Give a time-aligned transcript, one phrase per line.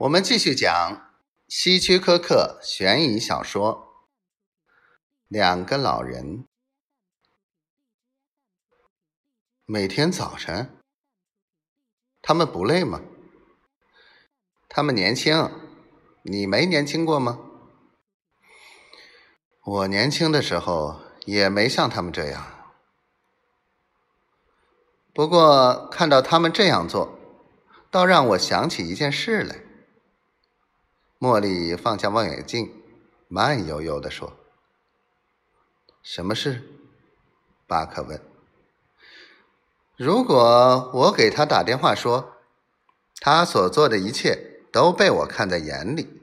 [0.00, 1.12] 我们继续讲
[1.46, 4.06] 希区柯克悬疑小说
[5.28, 6.38] 《两个老人》。
[9.66, 10.74] 每天早晨，
[12.22, 13.02] 他们不累吗？
[14.70, 15.50] 他们年轻，
[16.22, 17.38] 你没年轻过吗？
[19.62, 22.72] 我年轻的时候也没像他们这样。
[25.12, 27.18] 不过看到他们这样做，
[27.90, 29.66] 倒让我想起一件事来。
[31.20, 32.72] 茉莉放下望远镜，
[33.28, 34.38] 慢悠悠地说
[36.02, 36.62] ：“什么事？”
[37.68, 38.18] 巴克问。
[39.98, 42.36] “如果我给他打电话说，
[43.20, 46.22] 他所做的一切都被我看在眼里，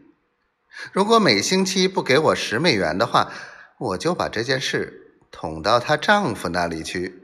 [0.91, 3.31] 如果每星期不给我十美元的话，
[3.77, 7.21] 我就把这件事捅到她丈夫那里去。”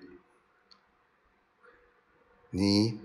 [2.55, 3.01] 你，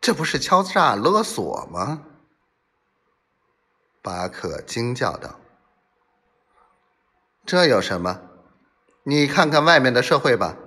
[0.00, 2.06] 这不是敲诈勒索吗？
[4.04, 5.40] 巴克惊叫道
[7.46, 8.20] ：“这有什么？
[9.04, 10.58] 你看看外面的社会吧，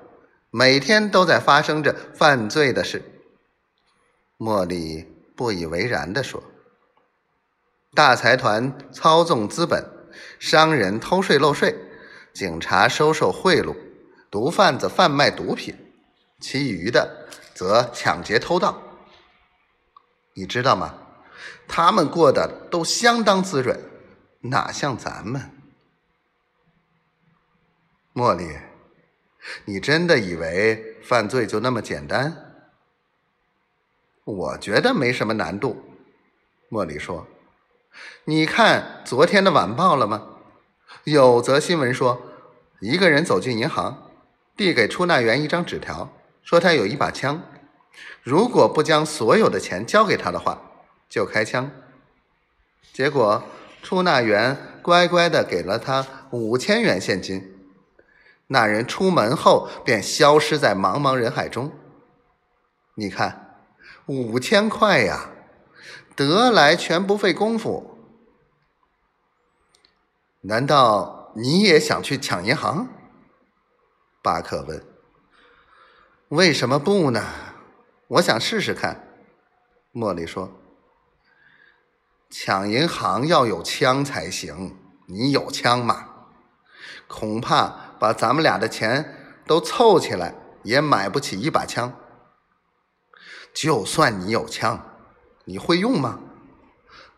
[0.49, 3.03] 每天都在发生着犯罪的事。”
[4.39, 5.03] 茉莉
[5.35, 6.43] 不以为然地说
[7.93, 9.85] ：“大财团操纵资本，
[10.39, 11.75] 商人偷税漏税，
[12.33, 13.75] 警察收受贿赂，
[14.31, 15.75] 毒贩子贩卖毒品，
[16.39, 18.81] 其余的则抢劫偷盗。
[20.33, 21.01] 你知道吗？”
[21.67, 23.79] 他们过得都相当滋润，
[24.41, 25.51] 哪像咱们？
[28.13, 28.57] 茉莉，
[29.65, 32.35] 你真的以为犯罪就那么简单？
[34.23, 35.83] 我觉得没什么难度。
[36.69, 37.27] 茉莉说
[38.25, 40.27] ：“你看昨天的晚报了吗？
[41.03, 42.21] 有则新闻说，
[42.81, 44.11] 一个人走进银行，
[44.55, 47.41] 递给出纳员一张纸条，说他有一把枪，
[48.23, 50.61] 如果不将所有的钱交给他的话。”
[51.09, 51.71] 就开枪，
[52.93, 53.43] 结果
[53.81, 57.53] 出纳员乖乖的给了他五千元现金。
[58.47, 61.71] 那人出门后便消失在茫茫人海中。
[62.95, 63.61] 你看，
[64.05, 65.29] 五千块呀，
[66.15, 67.97] 得来全不费工夫。
[70.41, 72.87] 难道你也想去抢银行？
[74.21, 74.83] 巴克问。
[76.29, 77.23] 为什么不呢？
[78.07, 79.07] 我想试试看。
[79.93, 80.51] 茉莉说。
[82.29, 84.77] 抢银行要有枪才行，
[85.07, 86.09] 你有枪吗？
[87.07, 91.93] 恐怕把咱们俩的钱都凑起来也买不起一把枪。
[93.53, 94.77] 就算你有枪，
[95.45, 96.19] 你会用吗？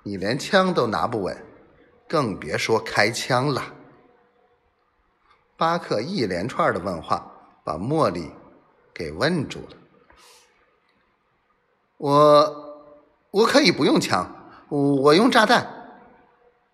[0.03, 1.45] 你连枪都拿不稳，
[2.07, 3.73] 更别说开枪了。
[5.57, 7.29] 巴克一连串的问话
[7.65, 8.31] 把茉莉
[8.93, 9.75] 给问住了。
[11.97, 12.85] 我
[13.31, 14.35] 我可以不用枪。
[14.69, 15.67] 我用炸弹，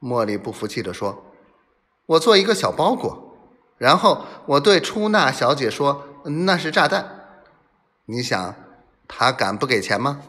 [0.01, 1.23] 茉莉不服气地说
[2.05, 3.37] ：“我做一个小包裹，
[3.77, 7.09] 然后我对出纳小姐说那是炸弹。
[8.05, 8.55] 你想，
[9.07, 10.21] 她敢不给钱吗？”